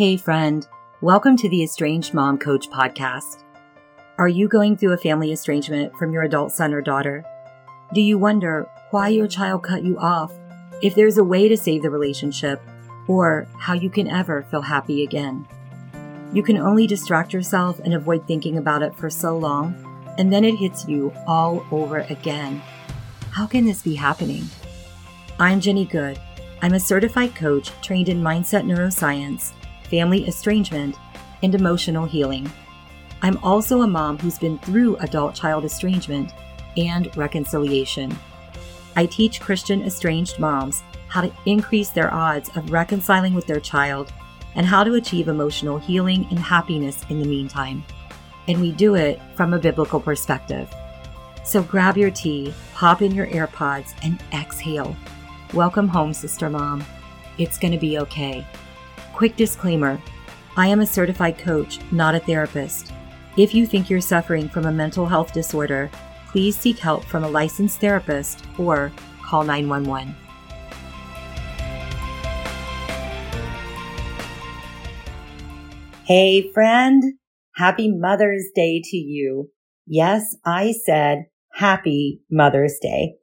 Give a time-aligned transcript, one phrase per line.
[0.00, 0.66] Hey, friend.
[1.02, 3.44] Welcome to the Estranged Mom Coach podcast.
[4.16, 7.22] Are you going through a family estrangement from your adult son or daughter?
[7.92, 10.32] Do you wonder why your child cut you off,
[10.80, 12.62] if there's a way to save the relationship,
[13.08, 15.46] or how you can ever feel happy again?
[16.32, 19.74] You can only distract yourself and avoid thinking about it for so long,
[20.16, 22.62] and then it hits you all over again.
[23.32, 24.44] How can this be happening?
[25.38, 26.18] I'm Jenny Good.
[26.62, 29.52] I'm a certified coach trained in mindset neuroscience
[29.90, 30.96] family estrangement,
[31.42, 32.50] and emotional healing.
[33.22, 36.32] I'm also a mom who's been through adult child estrangement
[36.76, 38.16] and reconciliation.
[38.96, 44.12] I teach Christian estranged moms how to increase their odds of reconciling with their child
[44.54, 47.84] and how to achieve emotional healing and happiness in the meantime.
[48.48, 50.72] And we do it from a biblical perspective.
[51.44, 54.96] So grab your tea, pop in your AirPods, and exhale.
[55.52, 56.84] Welcome home, Sister Mom.
[57.38, 58.46] It's going to be okay.
[59.20, 60.00] Quick disclaimer
[60.56, 62.90] I am a certified coach, not a therapist.
[63.36, 65.90] If you think you're suffering from a mental health disorder,
[66.28, 68.90] please seek help from a licensed therapist or
[69.22, 70.16] call 911.
[76.06, 77.02] Hey, friend.
[77.56, 79.50] Happy Mother's Day to you.
[79.86, 83.16] Yes, I said happy Mother's Day.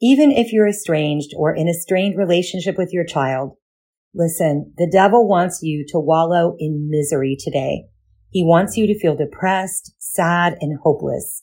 [0.00, 3.58] Even if you're estranged or in a strained relationship with your child,
[4.14, 7.86] Listen, the devil wants you to wallow in misery today.
[8.30, 11.42] He wants you to feel depressed, sad, and hopeless.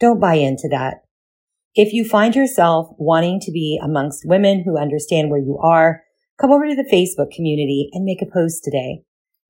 [0.00, 1.04] Don't buy into that.
[1.74, 6.02] If you find yourself wanting to be amongst women who understand where you are,
[6.40, 9.02] come over to the Facebook community and make a post today.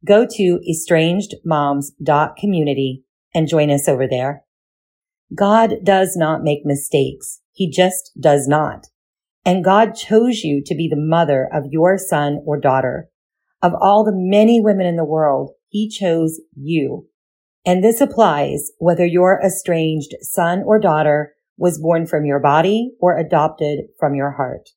[0.07, 4.45] Go to estrangedmoms.community and join us over there.
[5.35, 7.41] God does not make mistakes.
[7.53, 8.87] He just does not.
[9.49, 13.09] And God chose you to be the mother of your son or daughter.
[13.63, 17.07] Of all the many women in the world, he chose you.
[17.65, 23.17] And this applies whether your estranged son or daughter was born from your body or
[23.17, 24.69] adopted from your heart.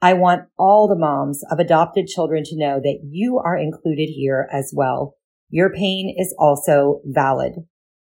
[0.00, 4.48] I want all the moms of adopted children to know that you are included here
[4.50, 5.16] as well.
[5.50, 7.56] Your pain is also valid.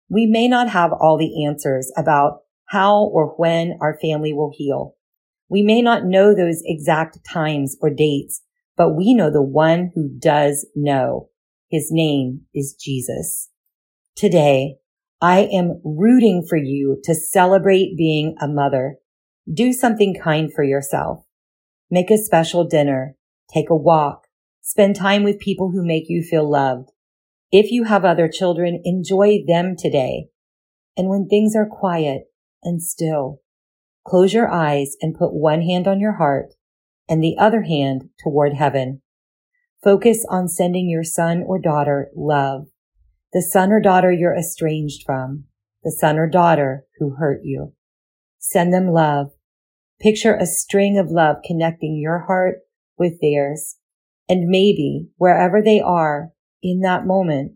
[0.09, 4.94] We may not have all the answers about how or when our family will heal.
[5.49, 8.41] We may not know those exact times or dates,
[8.75, 11.29] but we know the one who does know.
[11.69, 13.49] His name is Jesus.
[14.15, 14.77] Today,
[15.21, 18.97] I am rooting for you to celebrate being a mother.
[19.51, 21.25] Do something kind for yourself.
[21.89, 23.15] Make a special dinner.
[23.53, 24.23] Take a walk.
[24.61, 26.89] Spend time with people who make you feel loved.
[27.51, 30.27] If you have other children, enjoy them today.
[30.97, 32.23] And when things are quiet
[32.63, 33.41] and still,
[34.05, 36.53] Close your eyes and put one hand on your heart
[37.09, 39.01] and the other hand toward heaven.
[39.83, 42.67] Focus on sending your son or daughter love.
[43.33, 45.45] The son or daughter you're estranged from.
[45.83, 47.73] The son or daughter who hurt you.
[48.39, 49.31] Send them love.
[49.99, 52.59] Picture a string of love connecting your heart
[52.97, 53.77] with theirs.
[54.29, 56.29] And maybe wherever they are
[56.61, 57.53] in that moment,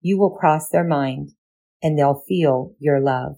[0.00, 1.30] you will cross their mind
[1.82, 3.36] and they'll feel your love.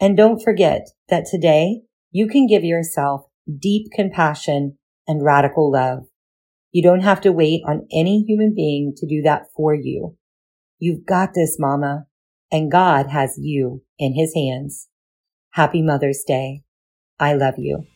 [0.00, 3.26] And don't forget that today you can give yourself
[3.58, 6.04] deep compassion and radical love.
[6.72, 10.16] You don't have to wait on any human being to do that for you.
[10.78, 12.06] You've got this, mama,
[12.50, 14.88] and God has you in his hands.
[15.52, 16.62] Happy Mother's Day.
[17.18, 17.86] I love you.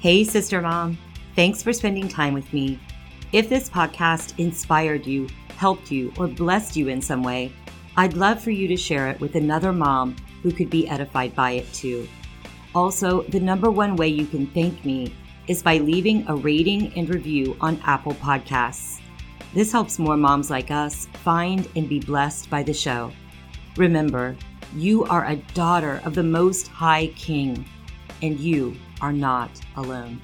[0.00, 0.96] Hey, sister mom.
[1.36, 2.80] Thanks for spending time with me.
[3.32, 7.52] If this podcast inspired you, helped you, or blessed you in some way,
[8.00, 11.50] I'd love for you to share it with another mom who could be edified by
[11.50, 12.08] it too.
[12.74, 15.14] Also, the number one way you can thank me
[15.48, 19.02] is by leaving a rating and review on Apple Podcasts.
[19.52, 23.12] This helps more moms like us find and be blessed by the show.
[23.76, 24.34] Remember,
[24.74, 27.66] you are a daughter of the Most High King,
[28.22, 30.22] and you are not alone.